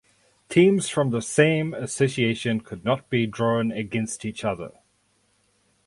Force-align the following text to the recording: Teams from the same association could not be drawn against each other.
Teams 0.49 0.89
from 0.89 1.11
the 1.11 1.21
same 1.21 1.75
association 1.75 2.59
could 2.61 2.83
not 2.83 3.07
be 3.11 3.27
drawn 3.27 3.71
against 3.71 4.25
each 4.25 4.43
other. 4.43 4.71